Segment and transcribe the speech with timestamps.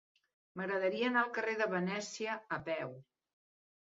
[0.59, 2.95] M'agradaria anar al carrer de Venècia a peu.